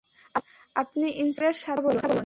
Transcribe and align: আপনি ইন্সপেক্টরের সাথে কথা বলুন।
আপনি 0.75 1.05
ইন্সপেক্টরের 1.23 1.57
সাথে 1.57 1.81
কথা 1.81 2.05
বলুন। 2.07 2.19